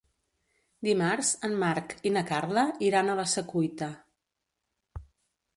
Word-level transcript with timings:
Dimarts 0.87 1.29
en 1.49 1.53
Marc 1.65 1.93
i 2.11 2.13
na 2.17 2.25
Carla 2.31 2.65
iran 2.89 3.13
a 3.13 3.19
la 3.23 3.29
Secuita. 3.37 3.91